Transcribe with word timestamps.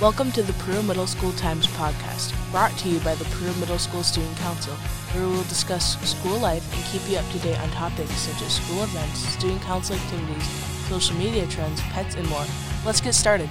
Welcome 0.00 0.30
to 0.30 0.44
the 0.44 0.52
Peru 0.52 0.80
Middle 0.84 1.08
School 1.08 1.32
Times 1.32 1.66
podcast, 1.66 2.32
brought 2.52 2.70
to 2.78 2.88
you 2.88 3.00
by 3.00 3.16
the 3.16 3.24
Peru 3.24 3.52
Middle 3.54 3.80
School 3.80 4.04
Student 4.04 4.36
Council, 4.36 4.74
where 5.10 5.26
we 5.26 5.32
will 5.32 5.42
discuss 5.42 6.00
school 6.08 6.38
life 6.38 6.62
and 6.72 6.84
keep 6.84 7.02
you 7.10 7.18
up 7.18 7.28
to 7.32 7.38
date 7.40 7.60
on 7.60 7.68
topics 7.70 8.12
such 8.12 8.40
as 8.42 8.54
school 8.54 8.84
events, 8.84 9.18
student 9.18 9.60
council 9.62 9.96
activities, 9.96 10.48
social 10.86 11.16
media 11.16 11.48
trends, 11.48 11.80
pets, 11.90 12.14
and 12.14 12.28
more. 12.28 12.44
Let's 12.86 13.00
get 13.00 13.12
started. 13.12 13.50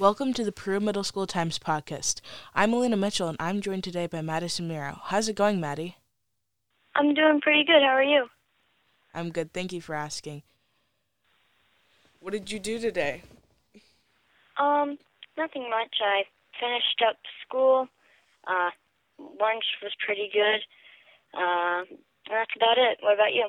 Welcome 0.00 0.32
to 0.32 0.42
the 0.42 0.50
Peru 0.50 0.80
Middle 0.80 1.04
School 1.04 1.28
Times 1.28 1.60
podcast. 1.60 2.20
I'm 2.52 2.74
Elena 2.74 2.96
Mitchell, 2.96 3.28
and 3.28 3.36
I'm 3.38 3.60
joined 3.60 3.84
today 3.84 4.08
by 4.08 4.20
Madison 4.20 4.66
Miro. 4.66 4.98
How's 5.04 5.28
it 5.28 5.36
going, 5.36 5.60
Maddie? 5.60 5.98
I'm 6.96 7.14
doing 7.14 7.40
pretty 7.40 7.62
good. 7.62 7.82
How 7.82 7.94
are 7.94 8.02
you? 8.02 8.26
I'm 9.14 9.30
good. 9.30 9.52
Thank 9.52 9.72
you 9.72 9.80
for 9.80 9.94
asking. 9.94 10.42
What 12.18 12.32
did 12.32 12.50
you 12.50 12.58
do 12.58 12.80
today? 12.80 13.22
Um, 14.60 14.98
nothing 15.38 15.68
much. 15.70 15.96
I 16.04 16.24
finished 16.60 17.02
up 17.08 17.16
school. 17.46 17.88
Uh, 18.46 18.70
lunch 19.18 19.64
was 19.82 19.92
pretty 20.04 20.30
good. 20.32 20.60
Uh, 21.34 21.84
that's 22.28 22.50
about 22.56 22.78
it. 22.78 22.98
What 23.00 23.14
about 23.14 23.32
you? 23.32 23.48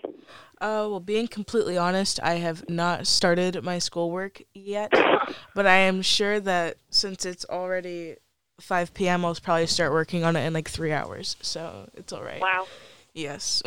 Uh, 0.59 0.87
well, 0.89 0.99
being 0.99 1.27
completely 1.27 1.77
honest, 1.77 2.19
I 2.23 2.35
have 2.35 2.67
not 2.69 3.07
started 3.07 3.63
my 3.63 3.79
schoolwork 3.79 4.41
yet, 4.53 4.91
but 5.55 5.67
I 5.67 5.77
am 5.77 6.01
sure 6.01 6.39
that 6.39 6.77
since 6.89 7.25
it's 7.25 7.45
already 7.49 8.15
5 8.59 8.93
p.m., 8.93 9.25
I'll 9.25 9.35
probably 9.35 9.67
start 9.67 9.91
working 9.91 10.23
on 10.23 10.35
it 10.35 10.45
in 10.45 10.53
like 10.53 10.69
three 10.69 10.93
hours. 10.93 11.35
So 11.41 11.89
it's 11.95 12.13
all 12.13 12.23
right. 12.23 12.41
Wow. 12.41 12.67
Yes. 13.13 13.61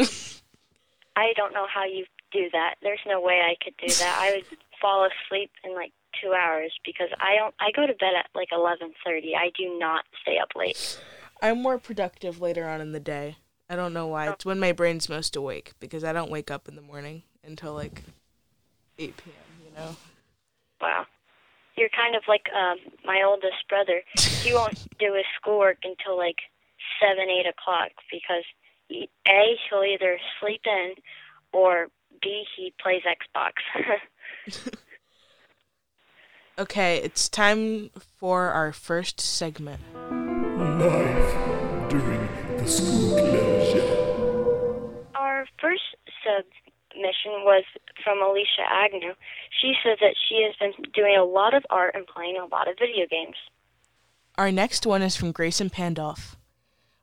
I 1.17 1.33
don't 1.37 1.53
know 1.53 1.67
how 1.73 1.85
you 1.85 2.07
do 2.33 2.49
that. 2.53 2.77
There's 2.83 3.01
no 3.07 3.21
way 3.21 3.41
I 3.41 3.55
could 3.63 3.75
do 3.77 3.93
that. 3.95 4.19
I 4.21 4.37
would 4.37 4.59
fall 4.81 5.07
asleep 5.07 5.51
in 5.63 5.75
like 5.75 5.93
two 6.23 6.33
hours 6.33 6.73
because 6.85 7.09
I 7.21 7.37
don't. 7.37 7.55
I 7.61 7.71
go 7.75 7.87
to 7.87 7.95
bed 7.95 8.13
at 8.19 8.29
like 8.35 8.49
11:30. 8.53 9.35
I 9.37 9.51
do 9.57 9.79
not 9.79 10.05
stay 10.23 10.39
up 10.39 10.51
late. 10.57 10.99
I'm 11.43 11.63
more 11.63 11.79
productive 11.79 12.41
later 12.41 12.69
on 12.69 12.81
in 12.81 12.93
the 12.93 13.01
day. 13.01 13.37
I 13.69 13.77
don't 13.77 13.93
know 13.93 14.07
why. 14.07 14.31
It's 14.31 14.45
when 14.45 14.61
my 14.61 14.73
brain's 14.73 15.09
most 15.09 15.37
awake 15.37 15.73
because 15.81 16.05
I 16.05 16.13
don't 16.13 16.31
wake 16.31 16.51
up 16.51 16.69
in 16.69 16.77
the 16.77 16.83
morning 16.83 17.23
until 17.43 17.75
like 17.75 18.03
8 18.99 19.17
p.m. 19.17 19.35
You 19.65 19.77
know. 19.77 19.97
Wow. 20.81 21.07
You're 21.77 21.89
kind 21.89 22.15
of 22.15 22.23
like 22.29 22.47
um, 22.55 22.79
my 23.05 23.23
oldest 23.27 23.67
brother. 23.69 24.03
He 24.19 24.53
won't 24.55 24.87
do 24.99 25.15
his 25.15 25.25
schoolwork 25.41 25.79
until 25.83 26.17
like 26.17 26.37
seven, 27.01 27.29
eight 27.31 27.47
o'clock 27.47 27.91
because 28.11 28.45
he, 28.89 29.09
a 29.27 29.57
he'll 29.69 29.83
either 29.83 30.19
sleep 30.41 30.63
in 30.67 30.95
or 31.53 31.89
b 32.21 32.45
he 32.57 32.73
plays 32.81 33.03
Xbox. 33.03 33.53
okay, 36.59 36.99
it's 36.99 37.29
time 37.29 37.91
for 38.19 38.51
our 38.51 38.73
first 38.73 39.21
segment. 39.21 39.81
Life 40.11 41.89
during 41.91 42.29
the 42.59 42.67
school 42.67 43.19
closure. 43.19 44.05
Our 45.15 45.47
first 45.61 45.83
submission 46.23 47.45
was 47.45 47.65
from 48.03 48.23
Alicia 48.23 48.65
Agnew. 48.69 49.15
She 49.61 49.75
says 49.85 49.99
that 50.01 50.15
she 50.29 50.47
has 50.47 50.55
been 50.61 50.91
doing 50.93 51.17
a 51.17 51.25
lot 51.25 51.55
of 51.55 51.65
art 51.71 51.95
and 51.95 52.07
playing 52.07 52.37
a 52.37 52.47
lot 52.47 52.69
of 52.69 52.77
video 52.79 53.07
games. 53.11 53.37
Our 54.37 54.51
next 54.51 54.87
one 54.87 55.03
is 55.03 55.17
from 55.17 55.33
Grayson 55.33 55.71
Pandolf. 55.71 56.37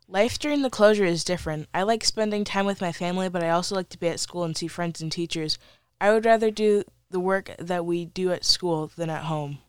Life 0.08 0.38
during 0.40 0.62
the 0.62 0.70
closure 0.70 1.06
is 1.06 1.24
different. 1.24 1.70
I 1.74 1.84
like 1.84 2.04
spending 2.04 2.44
time 2.44 2.66
with 2.66 2.82
my 2.82 2.92
family, 2.92 3.30
but 3.30 3.44
I 3.44 3.50
also 3.50 3.76
like 3.76 3.88
to 3.90 4.00
be 4.00 4.10
at 4.10 4.20
school 4.20 4.44
and 4.44 4.58
see 4.58 4.68
friends 4.68 5.02
and 5.02 5.10
teachers. 5.10 5.58
I 6.02 6.12
would 6.12 6.26
rather 6.26 6.52
do 6.52 6.84
the 7.12 7.20
work 7.20 7.52
that 7.60 7.86
we 7.86 8.06
do 8.06 8.32
at 8.32 8.46
school 8.46 8.92
than 8.96 9.10
at 9.10 9.24
home. 9.24 9.60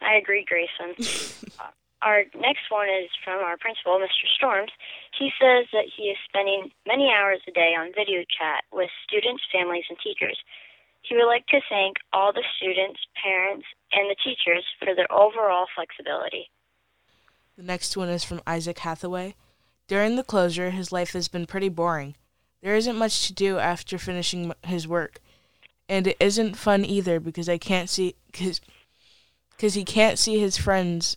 I 0.00 0.16
agree, 0.16 0.44
Grayson. 0.46 0.94
our 2.02 2.24
next 2.38 2.70
one 2.70 2.88
is 2.88 3.10
from 3.24 3.42
our 3.42 3.56
principal, 3.56 3.98
Mr. 3.98 4.28
Storms. 4.36 4.70
He 5.18 5.30
says 5.40 5.66
that 5.72 5.86
he 5.96 6.04
is 6.04 6.18
spending 6.28 6.70
many 6.86 7.10
hours 7.10 7.40
a 7.48 7.52
day 7.52 7.74
on 7.78 7.92
video 7.94 8.20
chat 8.38 8.64
with 8.72 8.90
students, 9.06 9.42
families, 9.52 9.84
and 9.88 9.98
teachers. 10.02 10.38
He 11.02 11.16
would 11.16 11.26
like 11.26 11.46
to 11.48 11.60
thank 11.68 11.96
all 12.12 12.32
the 12.32 12.44
students, 12.56 13.00
parents, 13.22 13.66
and 13.92 14.10
the 14.10 14.16
teachers 14.22 14.64
for 14.78 14.94
their 14.94 15.10
overall 15.12 15.66
flexibility. 15.74 16.50
The 17.56 17.62
next 17.62 17.96
one 17.96 18.08
is 18.08 18.24
from 18.24 18.42
Isaac 18.46 18.78
Hathaway. 18.80 19.34
During 19.88 20.16
the 20.16 20.24
closure, 20.24 20.70
his 20.70 20.92
life 20.92 21.12
has 21.12 21.28
been 21.28 21.46
pretty 21.46 21.68
boring. 21.68 22.16
There 22.60 22.74
isn't 22.74 22.98
much 22.98 23.26
to 23.26 23.32
do 23.32 23.58
after 23.58 23.98
finishing 23.98 24.52
his 24.64 24.88
work, 24.88 25.20
and 25.88 26.06
it 26.06 26.16
isn't 26.20 26.56
fun 26.56 26.84
either 26.84 27.20
because 27.20 27.48
I 27.48 27.58
can't 27.58 27.88
see 27.88 28.14
because 28.30 28.60
because 29.50 29.74
he 29.74 29.84
can't 29.84 30.18
see 30.18 30.38
his 30.38 30.56
friends 30.56 31.16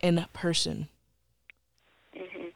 in 0.00 0.26
person. 0.32 0.88
hmm 2.14 2.48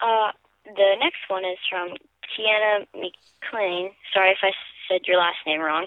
Uh, 0.00 0.32
the 0.64 0.96
next 1.00 1.20
one 1.28 1.44
is 1.44 1.58
from 1.70 1.90
Tiana 2.32 2.86
McLean. 2.94 3.92
Sorry 4.12 4.30
if 4.30 4.38
I 4.42 4.52
said 4.88 5.06
your 5.06 5.18
last 5.18 5.38
name 5.46 5.60
wrong. 5.60 5.86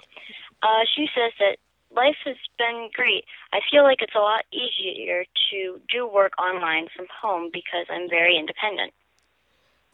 Uh, 0.61 0.83
she 0.95 1.07
says 1.15 1.31
that 1.39 1.57
life 1.95 2.17
has 2.25 2.35
been 2.57 2.89
great. 2.93 3.25
I 3.53 3.59
feel 3.71 3.83
like 3.83 4.01
it's 4.01 4.15
a 4.15 4.19
lot 4.19 4.45
easier 4.51 5.25
to 5.51 5.79
do 5.91 6.07
work 6.07 6.33
online 6.39 6.87
from 6.95 7.07
home 7.21 7.49
because 7.51 7.85
I'm 7.89 8.09
very 8.09 8.37
independent. 8.37 8.93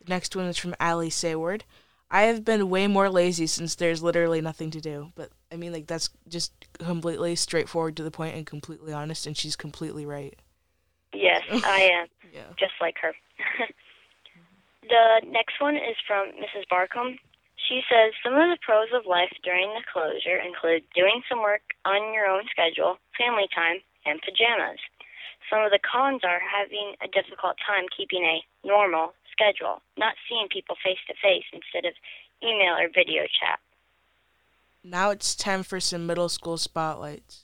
The 0.03 0.09
next 0.09 0.35
one 0.35 0.45
is 0.45 0.57
from 0.57 0.75
Allie 0.79 1.09
Sayward. 1.09 1.63
I 2.09 2.23
have 2.23 2.45
been 2.45 2.69
way 2.69 2.87
more 2.87 3.09
lazy 3.09 3.47
since 3.47 3.75
there's 3.75 4.03
literally 4.03 4.41
nothing 4.41 4.71
to 4.71 4.81
do. 4.81 5.11
But 5.15 5.31
I 5.51 5.55
mean, 5.55 5.73
like, 5.73 5.87
that's 5.87 6.09
just 6.27 6.53
completely 6.77 7.35
straightforward 7.35 7.97
to 7.97 8.03
the 8.03 8.11
point 8.11 8.35
and 8.35 8.45
completely 8.45 8.93
honest, 8.93 9.25
and 9.25 9.35
she's 9.35 9.55
completely 9.55 10.05
right. 10.05 10.37
Yes, 11.13 11.41
I 11.65 11.89
am. 11.93 12.07
Yeah. 12.33 12.51
Just 12.59 12.73
like 12.79 12.95
her. 13.01 13.13
the 14.83 15.21
next 15.25 15.59
one 15.59 15.75
is 15.75 15.97
from 16.07 16.29
Mrs. 16.37 16.67
Barcombe. 16.69 17.17
She 17.67 17.81
says 17.89 18.13
some 18.21 18.33
of 18.33 18.49
the 18.53 18.61
pros 18.61 18.93
of 18.93 19.07
life 19.07 19.33
during 19.43 19.73
the 19.73 19.81
closure 19.91 20.37
include 20.37 20.83
doing 20.93 21.23
some 21.27 21.41
work 21.41 21.73
on 21.83 22.13
your 22.13 22.27
own 22.27 22.43
schedule, 22.51 22.97
family 23.17 23.49
time, 23.55 23.81
and 24.05 24.21
pajamas. 24.21 24.77
Some 25.49 25.65
of 25.65 25.71
the 25.71 25.81
cons 25.81 26.21
are 26.23 26.41
having 26.41 26.93
a 27.01 27.07
difficult 27.09 27.57
time 27.65 27.85
keeping 27.89 28.21
a 28.21 28.43
normal 28.65 29.13
schedule, 29.35 29.81
not 29.97 30.15
seeing 30.27 30.47
people 30.49 30.75
face 30.83 30.97
to 31.07 31.13
face 31.21 31.43
instead 31.51 31.85
of 31.85 31.93
email 32.41 32.75
or 32.79 32.87
video 32.87 33.23
chat. 33.23 33.59
Now 34.83 35.09
it's 35.09 35.35
time 35.35 35.63
for 35.63 35.79
some 35.79 36.07
middle 36.07 36.29
school 36.29 36.57
spotlights. 36.57 37.43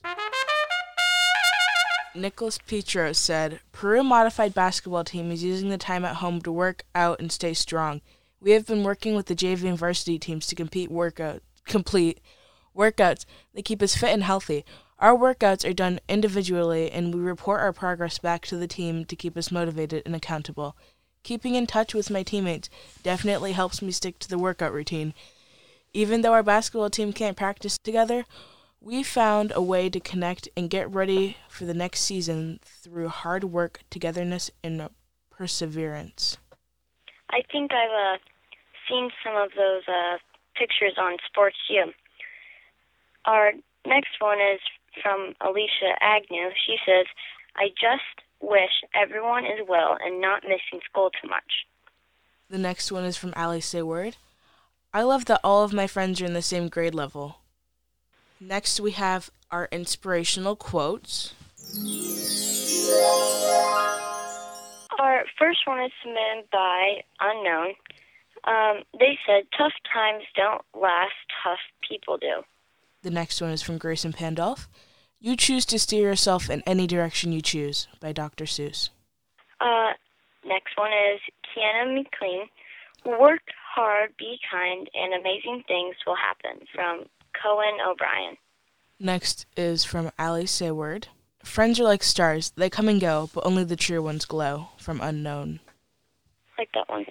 Nicholas 2.14 2.58
Petro 2.58 3.14
said, 3.14 3.62
Peru 3.72 4.04
modified 4.04 4.54
basketball 4.54 5.04
team 5.04 5.32
is 5.32 5.44
using 5.44 5.70
the 5.70 5.78
time 5.78 6.04
at 6.04 6.18
home 6.18 6.42
to 6.42 6.52
work 6.52 6.84
out 6.94 7.20
and 7.20 7.32
stay 7.32 7.54
strong. 7.54 8.02
We 8.42 8.52
have 8.52 8.66
been 8.66 8.84
working 8.84 9.16
with 9.16 9.28
the 9.28 9.36
JV 9.36 9.70
and 9.70 9.78
varsity 9.78 10.20
teams 10.20 10.46
to 10.48 10.56
compete 10.56 10.92
workout, 10.92 11.42
complete 11.66 12.20
workouts 12.76 13.26
that 13.54 13.66
keep 13.66 13.82
us 13.82 13.96
fit 13.96 14.10
and 14.10 14.24
healthy. 14.24 14.66
Our 15.00 15.16
workouts 15.16 15.68
are 15.68 15.74
done 15.74 16.00
individually, 16.08 16.92
and 16.92 17.14
we 17.14 17.22
report 17.22 17.62
our 17.62 17.74
progress 17.74 18.20
back 18.20 18.46
to 18.48 18.58
the 18.58 18.68
team 18.68 19.06
to 19.06 19.16
keep 19.16 19.38
us 19.38 19.52
motivated 19.52 20.04
and 20.06 20.16
accountable. 20.16 20.76
Keeping 21.24 21.56
in 21.56 21.68
touch 21.68 21.94
with 21.94 22.10
my 22.10 22.24
teammates 22.24 22.70
definitely 23.04 23.52
helps 23.52 23.82
me 23.82 23.92
stick 23.92 24.18
to 24.20 24.30
the 24.30 24.40
workout 24.40 24.74
routine. 24.74 25.14
Even 25.94 26.22
though 26.22 26.34
our 26.34 26.44
basketball 26.44 26.90
team 26.90 27.14
can't 27.14 27.38
practice 27.38 27.78
together, 27.78 28.26
we 28.80 29.04
found 29.04 29.52
a 29.54 29.62
way 29.62 29.90
to 29.90 30.00
connect 30.00 30.50
and 30.58 30.70
get 30.70 30.92
ready 30.92 31.38
for 31.48 31.66
the 31.66 31.74
next 31.74 32.02
season 32.02 32.60
through 32.64 33.10
hard 33.10 33.44
work, 33.44 33.82
togetherness, 33.92 34.50
and 34.64 34.90
perseverance. 35.30 36.38
I 37.30 37.42
think 37.52 37.72
I've 37.72 38.16
uh, 38.16 38.18
seen 38.90 39.10
some 39.24 39.36
of 39.36 39.52
those 39.56 39.84
uh, 39.88 40.18
pictures 40.56 40.94
on 40.98 41.18
Sports 41.28 41.58
U. 41.70 41.92
Our 43.26 43.52
next 43.86 44.20
one 44.20 44.40
is 44.40 44.60
from 45.04 45.34
Alicia 45.42 45.94
Agnew. 46.02 46.50
She 46.66 46.78
says, 46.86 47.06
I 47.56 47.70
just 47.70 48.26
wish 48.42 48.84
everyone 48.94 49.46
is 49.46 49.68
well 49.68 49.98
and 50.04 50.20
not 50.20 50.44
missing 50.44 50.82
school 50.90 51.10
too 51.22 51.28
much. 51.30 51.66
The 52.50 52.58
next 52.58 52.92
one 52.92 53.06
is 53.06 53.18
from 53.18 53.34
Allie 53.36 53.62
Sayward. 53.62 54.18
I 54.94 55.04
love 55.04 55.26
that 55.26 55.40
all 55.44 55.64
of 55.64 55.72
my 55.72 55.88
friends 55.88 56.22
are 56.22 56.26
in 56.26 56.34
the 56.34 56.42
same 56.42 56.68
grade 56.68 56.94
level. 56.94 57.38
Next, 58.40 58.80
we 58.80 58.92
have 58.92 59.30
our 59.52 59.70
inspirational 59.72 60.56
quotes. 60.56 61.34
Our 65.00 65.24
first 65.40 65.60
one 65.66 65.82
is 65.84 65.92
submitted 66.02 66.50
by 66.52 67.04
Unknown. 67.20 67.76
Um, 68.44 68.84
they 69.00 69.18
said, 69.26 69.44
Tough 69.58 69.74
times 69.94 70.24
don't 70.36 70.64
last, 70.74 71.14
tough 71.44 71.60
people 71.88 72.18
do. 72.18 72.44
The 73.04 73.12
next 73.12 73.40
one 73.42 73.52
is 73.52 73.62
from 73.62 73.78
Grayson 73.78 74.12
Pandolf. 74.12 74.68
You 75.24 75.38
choose 75.38 75.66
to 75.68 75.78
steer 75.78 76.10
yourself 76.10 76.50
in 76.50 76.64
any 76.66 76.88
direction 76.88 77.32
you 77.32 77.42
choose 77.42 77.88
by 78.00 78.12
Dr. 78.12 78.46
Seuss. 78.46 78.90
Uh, 79.60 79.92
next 80.44 80.76
one 80.76 80.90
is 81.14 81.20
Kiana 81.46 81.94
McLean. 81.94 82.48
Work 83.06 83.44
hard, 83.76 84.18
be 84.18 84.40
kind, 84.52 84.90
and 84.96 85.14
amazing 85.14 85.64
things 85.68 85.96
will 86.08 86.16
happen 86.16 86.66
from 86.74 87.06
Conan 87.40 87.78
O'Brien. 87.88 88.36
Next 89.00 89.46
is 89.56 89.84
from 89.86 90.12
Ali 90.18 90.48
Sayward. 90.48 91.08
Friends 91.44 91.80
are 91.80 91.84
like 91.84 92.02
stars. 92.04 92.52
They 92.56 92.70
come 92.72 92.90
and 92.90 93.00
go, 93.00 93.30
but 93.34 93.46
only 93.46 93.64
the 93.64 93.76
true 93.76 94.02
ones 94.02 94.26
glow. 94.26 94.70
From 94.78 95.02
Unknown. 95.02 95.60
like 96.58 96.70
that 96.74 96.90
one. 96.90 97.06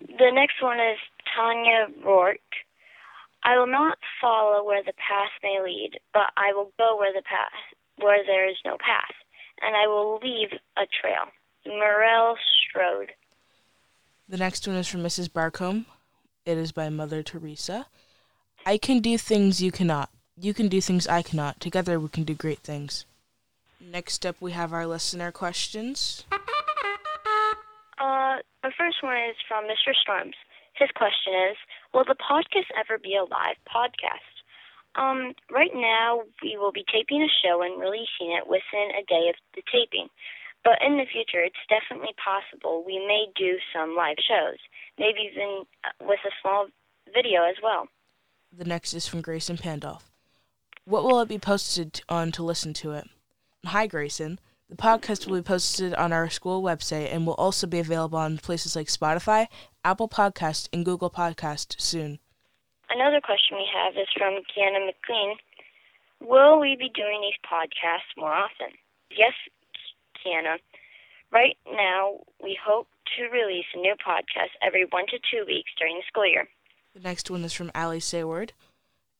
The 0.00 0.30
next 0.32 0.62
one 0.62 0.78
is 0.80 0.98
Tanya 1.36 1.88
Rourke. 2.04 2.40
I 3.44 3.56
will 3.56 3.66
not 3.66 3.98
follow 4.20 4.64
where 4.64 4.82
the 4.82 4.92
path 4.94 5.30
may 5.42 5.60
lead, 5.62 6.00
but 6.12 6.30
I 6.36 6.52
will 6.52 6.72
go 6.78 6.96
where 6.98 7.12
the 7.12 7.22
path 7.22 7.52
where 8.00 8.24
there 8.24 8.48
is 8.48 8.56
no 8.64 8.76
path, 8.78 9.14
and 9.60 9.74
I 9.76 9.86
will 9.86 10.18
leave 10.22 10.50
a 10.76 10.86
trail. 11.00 11.26
Muriel 11.66 12.36
Strode. 12.68 13.12
The 14.28 14.36
next 14.36 14.66
one 14.66 14.76
is 14.76 14.88
from 14.88 15.02
Mrs. 15.02 15.32
Barcombe. 15.32 15.86
It 16.44 16.56
is 16.56 16.72
by 16.72 16.88
Mother 16.88 17.22
Teresa. 17.22 17.86
I 18.64 18.78
can 18.78 19.00
do 19.00 19.18
things 19.18 19.62
you 19.62 19.72
cannot. 19.72 20.10
You 20.40 20.54
can 20.54 20.68
do 20.68 20.80
things 20.80 21.06
I 21.06 21.22
cannot. 21.22 21.60
Together 21.60 21.98
we 21.98 22.08
can 22.08 22.24
do 22.24 22.34
great 22.34 22.60
things. 22.60 23.04
Next 23.80 24.24
up, 24.26 24.36
we 24.40 24.52
have 24.52 24.72
our 24.72 24.86
listener 24.86 25.32
questions. 25.32 26.24
Uh, 27.98 28.36
the 28.62 28.72
first 28.76 29.02
one 29.02 29.16
is 29.16 29.36
from 29.46 29.64
Mr. 29.64 29.94
Storms. 30.02 30.34
His 30.74 30.88
question 30.94 31.32
is, 31.50 31.56
will 31.92 32.04
the 32.04 32.16
podcast 32.18 32.68
ever 32.78 32.98
be 32.98 33.16
a 33.16 33.24
live 33.24 33.56
podcast? 33.66 34.34
Um, 34.96 35.34
right 35.50 35.70
now 35.74 36.22
we 36.42 36.56
will 36.56 36.72
be 36.72 36.84
taping 36.92 37.22
a 37.22 37.30
show 37.44 37.62
and 37.62 37.80
releasing 37.80 38.34
it 38.34 38.48
within 38.48 38.90
a 38.98 39.04
day 39.06 39.28
of 39.28 39.36
the 39.54 39.62
taping. 39.70 40.08
But 40.64 40.82
in 40.84 40.96
the 40.96 41.06
future, 41.10 41.40
it's 41.40 41.56
definitely 41.68 42.14
possible 42.22 42.82
we 42.84 42.98
may 42.98 43.26
do 43.36 43.58
some 43.72 43.94
live 43.96 44.16
shows, 44.18 44.58
maybe 44.98 45.30
even 45.30 45.64
uh, 45.84 46.04
with 46.04 46.18
a 46.26 46.34
small 46.42 46.66
video 47.14 47.44
as 47.44 47.56
well. 47.62 47.86
The 48.52 48.64
next 48.64 48.92
is 48.92 49.06
from 49.06 49.20
Grayson 49.20 49.56
Pandolf. 49.56 50.02
What 50.84 51.04
will 51.04 51.20
it 51.20 51.28
be 51.28 51.38
posted 51.38 52.00
on 52.08 52.32
to 52.32 52.42
listen 52.42 52.72
to 52.74 52.92
it? 52.92 53.08
Hi, 53.66 53.86
Grayson. 53.86 54.40
The 54.68 54.76
podcast 54.76 55.26
will 55.26 55.38
be 55.38 55.42
posted 55.42 55.94
on 55.94 56.12
our 56.12 56.28
school 56.28 56.62
website 56.62 57.12
and 57.12 57.26
will 57.26 57.34
also 57.34 57.66
be 57.66 57.78
available 57.78 58.18
on 58.18 58.36
places 58.36 58.76
like 58.76 58.88
Spotify, 58.88 59.46
Apple 59.82 60.08
Podcast, 60.08 60.68
and 60.74 60.84
Google 60.84 61.10
Podcast 61.10 61.80
soon. 61.80 62.18
Another 62.90 63.20
question 63.22 63.56
we 63.56 63.66
have 63.72 63.94
is 63.96 64.08
from 64.16 64.34
Kiana 64.44 64.84
McLean. 64.84 65.36
Will 66.20 66.60
we 66.60 66.76
be 66.76 66.90
doing 66.94 67.22
these 67.22 67.38
podcasts 67.50 68.12
more 68.18 68.32
often? 68.32 68.68
Yes, 69.10 69.32
Kiana. 70.20 70.56
Right 71.32 71.56
now, 71.70 72.20
we 72.42 72.58
hope 72.62 72.88
to 73.16 73.22
release 73.24 73.66
a 73.74 73.78
new 73.78 73.94
podcast 73.94 74.50
every 74.62 74.84
one 74.90 75.06
to 75.06 75.18
two 75.30 75.46
weeks 75.46 75.70
during 75.78 75.96
the 75.96 76.02
school 76.08 76.26
year. 76.26 76.46
The 76.94 77.00
next 77.00 77.30
one 77.30 77.44
is 77.44 77.54
from 77.54 77.70
Ali 77.74 78.00
Sayward, 78.00 78.52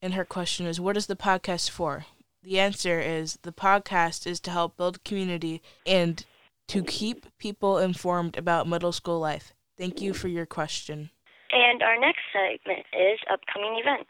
and 0.03 0.13
her 0.13 0.25
question 0.25 0.67
is 0.67 0.79
What 0.79 0.97
is 0.99 1.07
the 1.07 1.17
podcast 1.17 1.71
for? 1.71 2.05
The 2.49 2.61
answer 2.61 2.99
is 2.99 3.39
the 3.43 3.53
podcast 3.53 4.27
is 4.27 4.41
to 4.41 4.51
help 4.51 4.79
build 4.79 5.05
community 5.05 5.61
and 5.85 6.25
to 6.69 6.83
keep 6.83 7.27
people 7.37 7.77
informed 7.77 8.39
about 8.39 8.67
middle 8.67 8.91
school 8.91 9.21
life. 9.21 9.53
Thank 9.77 10.01
you 10.01 10.15
for 10.15 10.29
your 10.29 10.47
question. 10.47 11.11
And 11.53 11.83
our 11.83 12.01
next 12.01 12.21
segment 12.33 12.87
is 12.95 13.19
upcoming 13.31 13.79
events. 13.85 14.09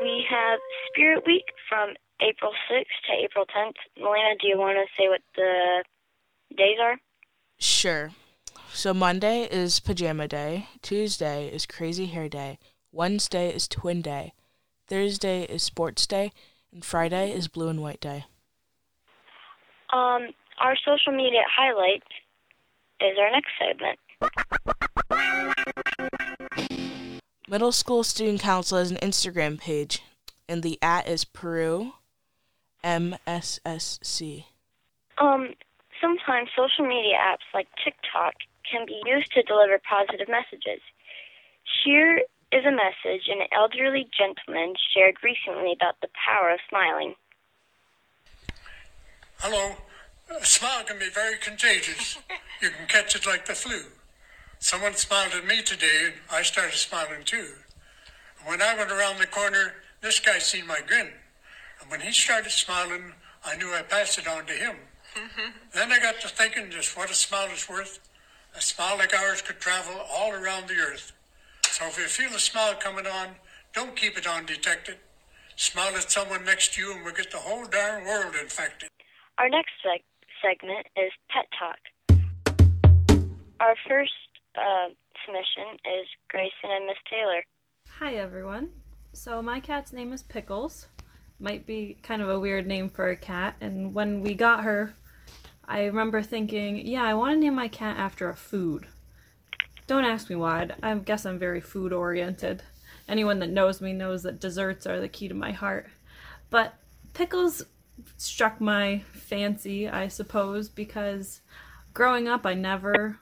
We 0.00 0.24
have 0.30 0.60
Spirit 0.86 1.24
Week 1.26 1.46
from 1.68 1.94
April 2.20 2.52
6th 2.70 2.84
to 3.08 3.12
April 3.20 3.46
10th. 3.46 3.74
Melina, 4.00 4.36
do 4.40 4.46
you 4.46 4.58
want 4.58 4.78
to 4.78 4.86
say 4.96 5.08
what 5.08 5.22
the 5.34 5.82
days 6.56 6.78
are? 6.80 6.98
Sure. 7.58 8.12
So 8.72 8.94
Monday 8.94 9.48
is 9.50 9.80
pajama 9.80 10.28
day, 10.28 10.68
Tuesday 10.82 11.48
is 11.48 11.66
crazy 11.66 12.06
hair 12.06 12.28
day, 12.28 12.60
Wednesday 12.92 13.52
is 13.52 13.66
twin 13.66 14.02
day, 14.02 14.34
Thursday 14.88 15.42
is 15.44 15.62
sports 15.62 16.06
day, 16.06 16.32
and 16.72 16.84
Friday 16.84 17.30
is 17.30 17.46
blue 17.46 17.68
and 17.68 17.82
white 17.82 18.00
day. 18.00 18.24
Um, 19.92 20.28
our 20.60 20.76
social 20.84 21.12
media 21.12 21.42
highlight 21.54 22.02
is 23.00 23.16
our 23.18 23.30
next 23.30 23.50
segment. 23.58 23.98
Middle 27.48 27.72
School 27.72 28.02
Student 28.02 28.40
Council 28.40 28.78
has 28.78 28.90
an 28.90 28.98
Instagram 28.98 29.58
page, 29.58 30.02
and 30.48 30.62
the 30.62 30.78
at 30.82 31.08
is 31.08 31.24
Peru 31.24 31.92
MSSC. 32.84 34.44
Um, 35.18 35.54
sometimes 36.00 36.48
social 36.56 36.86
media 36.86 37.16
apps 37.16 37.48
like 37.54 37.68
TikTok 37.84 38.34
can 38.70 38.86
be 38.86 39.00
used 39.06 39.32
to 39.32 39.42
deliver 39.42 39.80
positive 39.88 40.28
messages. 40.28 40.80
Here 41.84 42.22
is 42.50 42.64
a 42.64 42.70
message 42.70 43.28
an 43.28 43.46
elderly 43.52 44.08
gentleman 44.16 44.74
shared 44.94 45.16
recently 45.22 45.72
about 45.72 46.00
the 46.00 46.08
power 46.26 46.50
of 46.50 46.60
smiling. 46.68 47.14
Hello. 49.38 49.76
A 50.40 50.44
smile 50.44 50.84
can 50.84 50.98
be 50.98 51.08
very 51.10 51.36
contagious. 51.38 52.18
you 52.62 52.70
can 52.70 52.86
catch 52.86 53.14
it 53.14 53.26
like 53.26 53.46
the 53.46 53.54
flu. 53.54 53.82
Someone 54.58 54.94
smiled 54.94 55.32
at 55.34 55.46
me 55.46 55.62
today, 55.62 56.06
and 56.06 56.14
I 56.30 56.42
started 56.42 56.76
smiling 56.76 57.22
too. 57.24 57.48
When 58.44 58.60
I 58.60 58.76
went 58.76 58.90
around 58.90 59.18
the 59.18 59.26
corner, 59.26 59.74
this 60.00 60.20
guy 60.20 60.38
seen 60.38 60.66
my 60.66 60.80
grin. 60.86 61.08
And 61.80 61.90
when 61.90 62.00
he 62.00 62.12
started 62.12 62.50
smiling, 62.50 63.12
I 63.44 63.56
knew 63.56 63.72
I 63.72 63.82
passed 63.82 64.18
it 64.18 64.26
on 64.26 64.46
to 64.46 64.52
him. 64.52 64.76
then 65.74 65.92
I 65.92 65.98
got 65.98 66.20
to 66.20 66.28
thinking 66.28 66.70
just 66.70 66.96
what 66.96 67.10
a 67.10 67.14
smile 67.14 67.48
is 67.50 67.68
worth. 67.68 68.00
A 68.56 68.60
smile 68.60 68.98
like 68.98 69.14
ours 69.14 69.42
could 69.42 69.60
travel 69.60 70.00
all 70.12 70.32
around 70.32 70.68
the 70.68 70.76
earth. 70.76 71.12
So 71.78 71.86
if 71.86 71.96
you 71.96 72.06
feel 72.06 72.34
a 72.34 72.40
smile 72.40 72.74
coming 72.74 73.06
on, 73.06 73.28
don't 73.72 73.94
keep 73.94 74.18
it 74.18 74.26
undetected. 74.26 74.96
Smile 75.54 75.94
at 75.94 76.10
someone 76.10 76.44
next 76.44 76.74
to 76.74 76.80
you, 76.80 76.92
and 76.92 77.04
we'll 77.04 77.14
get 77.14 77.30
the 77.30 77.38
whole 77.38 77.66
darn 77.66 78.04
world 78.04 78.34
infected. 78.34 78.88
Our 79.38 79.48
next 79.48 79.70
seg- 79.86 80.02
segment 80.42 80.88
is 80.96 81.12
Pet 81.30 81.46
Talk. 81.56 81.78
Our 83.60 83.76
first 83.88 84.10
uh, 84.56 84.88
submission 85.24 85.78
is 85.84 86.08
Grayson 86.28 86.68
and 86.68 86.86
Miss 86.86 86.96
Taylor. 87.08 87.44
Hi 88.00 88.16
everyone. 88.16 88.70
So 89.12 89.40
my 89.40 89.60
cat's 89.60 89.92
name 89.92 90.12
is 90.12 90.24
Pickles. 90.24 90.88
Might 91.38 91.64
be 91.64 91.96
kind 92.02 92.22
of 92.22 92.28
a 92.28 92.40
weird 92.40 92.66
name 92.66 92.88
for 92.88 93.08
a 93.08 93.16
cat, 93.16 93.54
and 93.60 93.94
when 93.94 94.20
we 94.20 94.34
got 94.34 94.64
her, 94.64 94.94
I 95.64 95.84
remember 95.84 96.22
thinking, 96.22 96.84
yeah, 96.84 97.04
I 97.04 97.14
want 97.14 97.36
to 97.36 97.38
name 97.38 97.54
my 97.54 97.68
cat 97.68 97.98
after 97.98 98.28
a 98.28 98.34
food. 98.34 98.88
Don't 99.88 100.04
ask 100.04 100.30
me 100.30 100.36
why. 100.36 100.68
I 100.82 100.94
guess 100.94 101.26
I'm 101.26 101.38
very 101.38 101.60
food 101.60 101.92
oriented. 101.92 102.62
Anyone 103.08 103.38
that 103.40 103.50
knows 103.50 103.80
me 103.80 103.94
knows 103.94 104.22
that 104.22 104.38
desserts 104.38 104.86
are 104.86 105.00
the 105.00 105.08
key 105.08 105.28
to 105.28 105.34
my 105.34 105.50
heart. 105.50 105.88
But 106.50 106.74
Pickles 107.14 107.64
struck 108.16 108.60
my 108.60 109.02
fancy, 109.12 109.88
I 109.88 110.08
suppose, 110.08 110.68
because 110.68 111.40
growing 111.94 112.28
up 112.28 112.46
I 112.46 112.54
never 112.54 113.18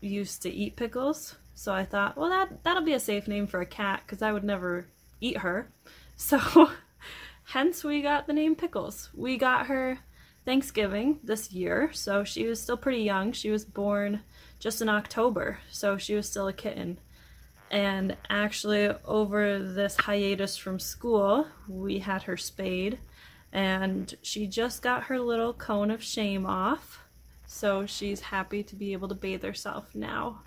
used 0.00 0.42
to 0.42 0.50
eat 0.50 0.76
pickles. 0.76 1.36
So 1.54 1.72
I 1.72 1.84
thought, 1.84 2.16
well, 2.16 2.30
that 2.30 2.64
that'll 2.64 2.82
be 2.82 2.94
a 2.94 3.00
safe 3.00 3.28
name 3.28 3.46
for 3.46 3.60
a 3.60 3.66
cat 3.66 4.02
because 4.04 4.22
I 4.22 4.32
would 4.32 4.44
never 4.44 4.86
eat 5.20 5.38
her. 5.38 5.70
So, 6.16 6.70
hence 7.44 7.82
we 7.82 8.02
got 8.02 8.26
the 8.26 8.34
name 8.34 8.54
Pickles. 8.54 9.08
We 9.14 9.38
got 9.38 9.68
her 9.68 10.00
Thanksgiving 10.44 11.18
this 11.24 11.50
year, 11.50 11.90
so 11.94 12.24
she 12.24 12.46
was 12.46 12.60
still 12.60 12.76
pretty 12.76 13.02
young. 13.02 13.32
She 13.32 13.50
was 13.50 13.64
born 13.64 14.20
just 14.60 14.80
in 14.80 14.88
October, 14.88 15.58
so 15.70 15.98
she 15.98 16.14
was 16.14 16.28
still 16.28 16.46
a 16.46 16.52
kitten. 16.52 16.98
And 17.70 18.16
actually, 18.28 18.88
over 19.04 19.58
this 19.58 19.96
hiatus 19.96 20.56
from 20.56 20.78
school, 20.78 21.46
we 21.66 22.00
had 22.00 22.24
her 22.24 22.36
spayed, 22.36 22.98
and 23.52 24.14
she 24.22 24.46
just 24.46 24.82
got 24.82 25.04
her 25.04 25.18
little 25.18 25.54
cone 25.54 25.90
of 25.90 26.02
shame 26.02 26.46
off. 26.46 27.00
So 27.46 27.86
she's 27.86 28.20
happy 28.20 28.62
to 28.62 28.76
be 28.76 28.92
able 28.92 29.08
to 29.08 29.14
bathe 29.14 29.42
herself 29.42 29.94
now. 29.94 30.42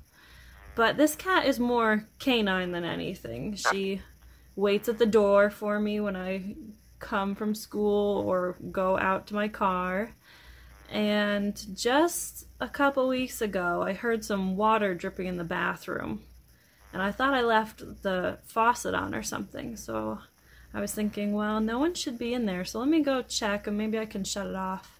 But 0.75 0.95
this 0.95 1.15
cat 1.15 1.45
is 1.45 1.59
more 1.59 2.07
canine 2.19 2.71
than 2.71 2.85
anything. 2.85 3.55
She 3.55 4.01
waits 4.55 4.87
at 4.87 4.99
the 4.99 5.05
door 5.05 5.49
for 5.49 5.79
me 5.79 5.99
when 5.99 6.15
I 6.15 6.55
come 6.99 7.35
from 7.35 7.55
school 7.55 8.23
or 8.25 8.57
go 8.71 8.97
out 8.97 9.27
to 9.27 9.35
my 9.35 9.47
car. 9.47 10.15
And 10.93 11.59
just 11.75 12.45
a 12.61 12.69
couple 12.69 13.07
weeks 13.07 13.41
ago, 13.41 13.81
I 13.81 13.93
heard 13.93 14.23
some 14.23 14.55
water 14.55 14.93
dripping 14.93 15.25
in 15.25 15.37
the 15.37 15.43
bathroom. 15.43 16.21
And 16.93 17.01
I 17.01 17.11
thought 17.11 17.33
I 17.33 17.41
left 17.41 18.03
the 18.03 18.37
faucet 18.45 18.93
on 18.93 19.15
or 19.15 19.23
something. 19.23 19.75
So 19.75 20.19
I 20.71 20.79
was 20.79 20.93
thinking, 20.93 21.33
well, 21.33 21.59
no 21.59 21.79
one 21.79 21.95
should 21.95 22.19
be 22.19 22.35
in 22.35 22.45
there. 22.45 22.63
So 22.63 22.77
let 22.77 22.87
me 22.87 23.01
go 23.01 23.23
check 23.23 23.65
and 23.65 23.75
maybe 23.75 23.97
I 23.97 24.05
can 24.05 24.23
shut 24.23 24.45
it 24.45 24.55
off. 24.55 24.99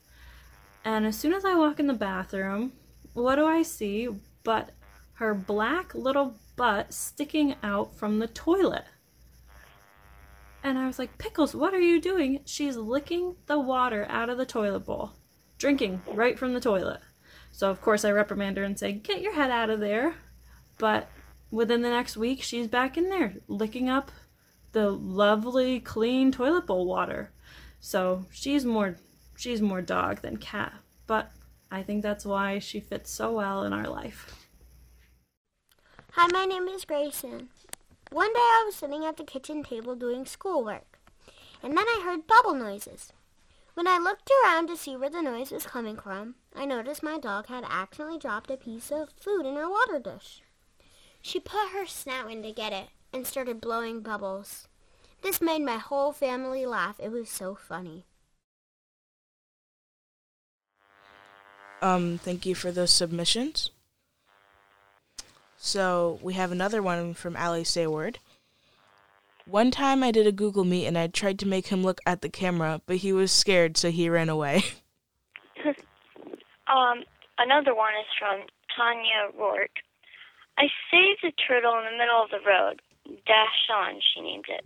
And 0.84 1.06
as 1.06 1.16
soon 1.16 1.32
as 1.32 1.46
I 1.46 1.54
walk 1.54 1.80
in 1.80 1.86
the 1.86 1.94
bathroom, 1.94 2.74
what 3.14 3.36
do 3.36 3.46
I 3.46 3.62
see 3.62 4.10
but 4.44 4.72
her 5.14 5.36
black 5.36 5.94
little 5.94 6.34
butt 6.56 6.92
sticking 6.92 7.54
out 7.62 7.96
from 7.96 8.18
the 8.18 8.28
toilet? 8.28 8.86
And 10.64 10.80
I 10.80 10.88
was 10.88 10.98
like, 10.98 11.20
Pickles, 11.20 11.54
what 11.54 11.76
are 11.76 11.80
you 11.80 12.02
doing? 12.02 12.40
She's 12.46 12.78
licking 12.78 13.36
the 13.46 13.60
water 13.60 14.08
out 14.10 14.30
of 14.30 14.40
the 14.40 14.46
toilet 14.46 14.86
bowl, 14.88 15.12
drinking 15.58 16.02
right 16.08 16.38
from 16.38 16.54
the 16.54 16.60
toilet. 16.60 17.00
So, 17.52 17.70
of 17.70 17.82
course, 17.82 18.04
I 18.04 18.12
reprimand 18.12 18.58
her 18.58 18.64
and 18.64 18.78
say, 18.78 18.92
Get 18.94 19.22
your 19.22 19.34
head 19.34 19.52
out 19.52 19.70
of 19.70 19.80
there. 19.80 20.16
But 20.78 21.10
within 21.52 21.82
the 21.82 21.90
next 21.90 22.18
week, 22.18 22.42
she's 22.42 22.68
back 22.68 22.98
in 22.98 23.10
there, 23.10 23.36
licking 23.48 23.90
up 23.90 24.12
the 24.72 24.90
lovely 24.90 25.80
clean 25.80 26.32
toilet 26.32 26.66
bowl 26.66 26.86
water. 26.86 27.32
So 27.80 28.26
she's 28.32 28.66
more 28.66 28.98
she's 29.36 29.62
more 29.62 29.82
dog 29.82 30.22
than 30.22 30.38
cat, 30.38 30.74
but 31.08 31.32
I 31.72 31.84
think 31.84 32.02
that's 32.02 32.26
why 32.26 32.60
she 32.60 32.80
fits 32.80 33.12
so 33.12 33.34
well 33.34 33.64
in 33.64 33.74
our 33.74 33.88
life. 33.88 34.48
Hi, 36.12 36.28
my 36.32 36.46
name 36.46 36.68
is 36.68 36.86
Grayson. 36.86 37.50
One 38.12 38.32
day 38.34 38.40
I 38.40 38.64
was 38.66 38.76
sitting 38.76 39.06
at 39.06 39.18
the 39.18 39.24
kitchen 39.24 39.64
table 39.64 39.96
doing 39.96 40.26
schoolwork, 40.26 41.00
and 41.64 41.76
then 41.76 41.86
I 41.88 42.02
heard 42.06 42.28
bubble 42.28 42.54
noises. 42.54 43.12
When 43.74 43.88
I 43.88 43.98
looked 43.98 44.30
around 44.44 44.68
to 44.68 44.78
see 44.78 44.96
where 44.96 45.10
the 45.10 45.22
noise 45.22 45.52
was 45.52 45.66
coming 45.66 45.98
from, 45.98 46.36
I 46.56 46.66
noticed 46.66 47.02
my 47.02 47.18
dog 47.18 47.48
had 47.48 47.64
accidentally 47.68 48.20
dropped 48.20 48.52
a 48.52 48.58
piece 48.58 48.92
of 48.92 49.10
food 49.20 49.48
in 49.48 49.56
her 49.56 49.68
water 49.68 50.00
dish. 50.00 50.44
She 51.22 51.40
put 51.40 51.70
her 51.72 51.88
snout 51.88 52.30
in 52.30 52.44
to 52.44 52.52
get 52.52 52.72
it 52.72 52.90
and 53.12 53.26
started 53.26 53.62
blowing 53.62 54.02
bubbles. 54.02 54.68
This 55.24 55.42
made 55.42 55.64
my 55.64 55.78
whole 55.78 56.12
family 56.12 56.66
laugh. 56.66 57.00
It 57.00 57.12
was 57.12 57.30
so 57.30 57.56
funny. 57.56 58.06
Um, 61.82 62.20
thank 62.20 62.46
you 62.46 62.54
for 62.54 62.72
those 62.72 62.92
submissions. 62.92 63.72
So 65.58 66.20
we 66.22 66.34
have 66.34 66.52
another 66.52 66.82
one 66.82 67.14
from 67.14 67.36
Ali 67.36 67.64
Sayward. 67.64 68.20
One 69.46 69.72
time 69.72 70.04
I 70.04 70.12
did 70.12 70.26
a 70.26 70.32
Google 70.32 70.64
Meet 70.64 70.88
and 70.88 70.98
I 70.98 71.08
tried 71.08 71.40
to 71.40 71.48
make 71.48 71.68
him 71.68 71.84
look 71.84 72.00
at 72.06 72.22
the 72.22 72.30
camera, 72.30 72.82
but 72.86 72.98
he 72.98 73.12
was 73.12 73.32
scared, 73.32 73.78
so 73.78 73.92
he 73.92 74.10
ran 74.10 74.30
away. 74.30 74.64
Um, 76.68 77.04
another 77.38 77.76
one 77.76 77.94
is 77.94 78.08
from 78.18 78.48
Tanya 78.76 79.30
Rourke. 79.38 79.84
I 80.58 80.68
saved 80.90 81.24
a 81.24 81.32
turtle 81.48 81.78
in 81.78 81.86
the 81.86 81.98
middle 81.98 82.24
of 82.24 82.30
the 82.30 82.40
road. 82.48 82.82
Dash 83.26 83.70
on, 83.72 84.00
she 84.02 84.22
named 84.22 84.46
it. 84.48 84.66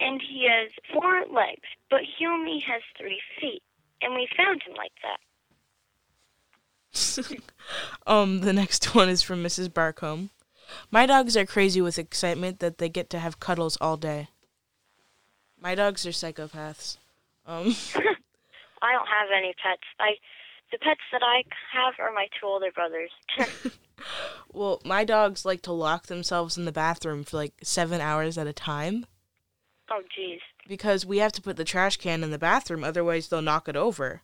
And 0.00 0.20
he 0.20 0.48
has 0.48 0.70
four 0.92 1.24
legs, 1.32 1.68
but 1.90 2.00
he 2.00 2.26
only 2.26 2.60
has 2.60 2.82
three 2.98 3.20
feet. 3.40 3.62
And 4.00 4.14
we 4.14 4.28
found 4.36 4.62
him 4.62 4.74
like 4.76 4.92
that. 5.02 5.20
um, 8.06 8.40
the 8.40 8.52
next 8.52 8.94
one 8.94 9.08
is 9.08 9.22
from 9.22 9.42
Mrs. 9.42 9.72
Barcombe. 9.72 10.30
My 10.90 11.06
dogs 11.06 11.36
are 11.36 11.46
crazy 11.46 11.80
with 11.80 11.98
excitement 11.98 12.60
that 12.60 12.78
they 12.78 12.88
get 12.88 13.10
to 13.10 13.18
have 13.18 13.40
cuddles 13.40 13.76
all 13.80 13.96
day. 13.96 14.28
My 15.60 15.74
dogs 15.74 16.06
are 16.06 16.10
psychopaths. 16.10 16.96
Um, 17.46 17.66
I 18.82 18.92
don't 18.92 19.08
have 19.08 19.28
any 19.36 19.54
pets. 19.62 19.82
I 20.00 20.12
the 20.72 20.78
pets 20.78 21.00
that 21.12 21.22
I 21.22 21.44
have 21.72 21.94
are 21.98 22.12
my 22.12 22.26
two 22.40 22.46
older 22.46 22.70
brothers. 22.72 23.10
well, 24.52 24.80
my 24.84 25.04
dogs 25.04 25.44
like 25.44 25.62
to 25.62 25.72
lock 25.72 26.06
themselves 26.06 26.56
in 26.56 26.64
the 26.64 26.72
bathroom 26.72 27.24
for 27.24 27.36
like 27.36 27.52
seven 27.62 28.00
hours 28.00 28.38
at 28.38 28.46
a 28.46 28.52
time 28.52 29.06
oh 29.90 30.02
jeez. 30.18 30.38
because 30.66 31.04
we 31.04 31.18
have 31.18 31.32
to 31.32 31.42
put 31.42 31.56
the 31.56 31.64
trash 31.64 31.98
can 31.98 32.24
in 32.24 32.30
the 32.30 32.38
bathroom, 32.38 32.82
otherwise 32.82 33.28
they'll 33.28 33.42
knock 33.42 33.68
it 33.68 33.76
over. 33.76 34.22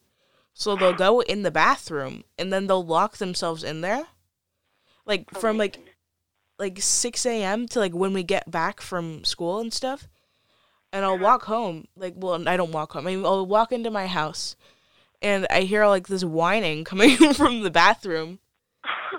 So 0.55 0.75
they'll 0.75 0.93
go 0.95 1.21
in 1.21 1.43
the 1.43 1.53
bathroom 1.53 2.25
and 2.37 2.53
then 2.53 2.67
they'll 2.67 2.85
lock 2.85 3.19
themselves 3.19 3.63
in 3.63 3.81
there, 3.81 4.07
like 5.07 5.27
Oh 5.35 5.41
from 5.41 5.57
like. 5.59 5.79
Like 6.59 6.81
six 6.81 7.25
a.m. 7.27 7.67
to 7.69 7.79
like 7.79 7.95
when 7.95 8.13
we 8.13 8.23
get 8.23 8.51
back 8.51 8.81
from 8.81 9.25
school 9.25 9.61
and 9.61 9.73
stuff. 9.73 10.09
And 10.93 11.05
I'll 11.05 11.19
walk 11.19 11.45
home, 11.45 11.87
like 11.97 12.15
well, 12.17 12.49
I 12.49 12.57
don't 12.57 12.73
walk 12.73 12.93
home. 12.93 13.07
I 13.07 13.15
mean, 13.15 13.25
I'll 13.27 13.45
walk 13.45 13.73
into 13.73 13.91
my 13.91 14.07
house, 14.07 14.57
and 15.21 15.47
I 15.51 15.63
hear 15.63 15.87
like 15.87 16.07
this 16.09 16.25
whining 16.25 16.85
coming 16.91 17.17
from 17.35 17.63
the 17.63 17.71
bathroom. 17.71 18.39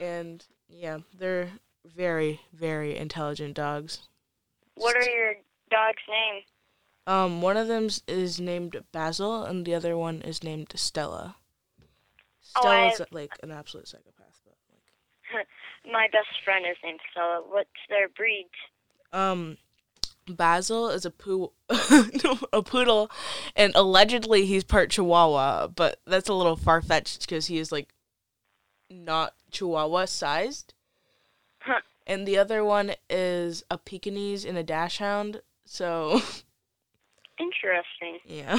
And 0.00 0.44
yeah, 0.68 0.98
they're 1.16 1.50
very, 1.84 2.40
very 2.52 2.96
intelligent 2.96 3.54
dogs. 3.54 4.00
What 4.74 4.96
are 4.96 5.08
your 5.08 5.34
dog's 5.70 6.02
name? 6.08 6.42
Um, 7.06 7.42
one 7.42 7.56
of 7.56 7.68
them 7.68 7.88
is 8.08 8.40
named 8.40 8.76
Basil, 8.92 9.44
and 9.44 9.64
the 9.64 9.74
other 9.74 9.96
one 9.96 10.20
is 10.22 10.42
named 10.42 10.72
Stella. 10.74 11.36
Oh, 12.56 12.60
Stella's 12.60 12.98
have- 12.98 13.12
like 13.12 13.32
an 13.42 13.50
absolute 13.52 13.92
like 13.94 14.13
My 15.90 16.08
best 16.12 16.28
friend 16.44 16.64
is 16.68 16.76
named 16.82 17.00
Stella. 17.10 17.42
What's 17.46 17.68
their 17.88 18.08
breed? 18.08 18.48
um, 19.12 19.58
Basil 20.26 20.88
is 20.88 21.04
a 21.04 21.10
poo, 21.10 21.52
a 22.52 22.62
poodle, 22.62 23.10
and 23.54 23.72
allegedly 23.76 24.46
he's 24.46 24.64
part 24.64 24.90
Chihuahua, 24.90 25.68
but 25.68 26.00
that's 26.06 26.28
a 26.28 26.34
little 26.34 26.56
far 26.56 26.80
fetched 26.80 27.20
because 27.20 27.46
he 27.46 27.58
is 27.58 27.70
like 27.70 27.90
not 28.90 29.34
Chihuahua 29.50 30.06
sized. 30.06 30.72
Huh. 31.60 31.80
And 32.06 32.26
the 32.26 32.38
other 32.38 32.64
one 32.64 32.92
is 33.10 33.62
a 33.70 33.76
Pekingese 33.78 34.44
and 34.44 34.56
a 34.58 34.62
Dachshund. 34.62 35.42
So 35.66 36.20
Interesting. 37.38 38.18
yeah. 38.24 38.58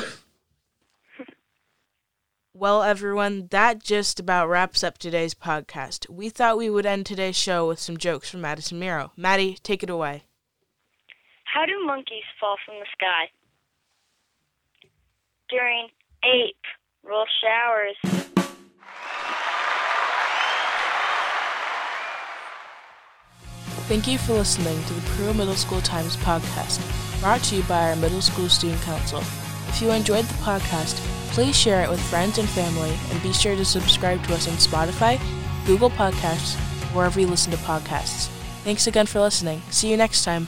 Well, 2.58 2.84
everyone, 2.84 3.48
that 3.52 3.84
just 3.84 4.18
about 4.18 4.48
wraps 4.48 4.82
up 4.82 4.98
today's 4.98 5.34
podcast. 5.34 6.10
We 6.10 6.30
thought 6.30 6.56
we 6.56 6.70
would 6.70 6.86
end 6.86 7.06
today's 7.06 7.36
show 7.36 7.68
with 7.68 7.80
some 7.80 7.98
jokes 7.98 8.30
from 8.30 8.40
Madison 8.40 8.80
Miro. 8.80 9.12
Maddie, 9.18 9.58
take 9.62 9.84
it 9.84 9.90
away. 9.90 10.24
How 11.44 11.66
do 11.66 11.74
monkeys 11.86 12.24
fall 12.40 12.56
from 12.66 12.76
the 12.76 12.86
sky? 12.94 13.26
During 15.50 15.90
ape 16.24 16.56
roll 17.04 17.26
showers. 17.44 17.98
Thank 23.90 24.08
you 24.08 24.18
for 24.18 24.32
listening 24.32 24.82
to 24.86 24.94
the 24.94 25.02
Peru 25.10 25.34
Middle 25.34 25.56
School 25.56 25.82
Times 25.82 26.16
podcast, 26.16 26.80
brought 27.20 27.44
to 27.44 27.58
you 27.58 27.64
by 27.64 27.90
our 27.90 27.98
Middle 27.98 28.22
School 28.22 28.48
Student 28.48 28.82
Council. 28.84 29.20
If 29.68 29.82
you 29.82 29.92
enjoyed 29.92 30.24
the 30.24 30.36
podcast, 30.36 31.15
please 31.36 31.56
share 31.56 31.84
it 31.84 31.90
with 31.90 32.00
friends 32.00 32.38
and 32.38 32.48
family, 32.48 32.98
and 33.12 33.22
be 33.22 33.34
sure 33.34 33.58
to 33.58 33.66
subscribe 33.66 34.24
to 34.24 34.34
us 34.34 34.48
on 34.48 34.54
Spotify, 34.54 35.20
Google 35.68 35.90
Podcasts, 35.90 36.56
wherever 36.96 37.20
you 37.20 37.28
listen 37.28 37.52
to 37.52 37.58
podcasts. 37.58 38.28
Thanks 38.64 38.88
again 38.88 39.06
for 39.06 39.20
listening. 39.20 39.62
See 39.70 39.92
you 39.92 39.98
next 39.98 40.24
time. 40.24 40.48